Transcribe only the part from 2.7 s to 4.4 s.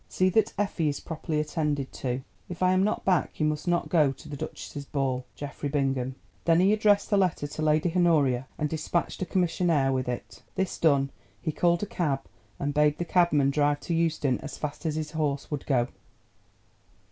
am not back you must not go to the